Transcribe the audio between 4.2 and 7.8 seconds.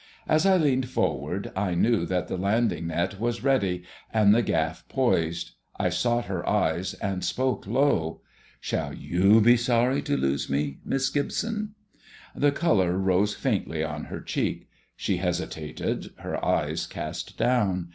the gaff poised. I sought her eyes, and spoke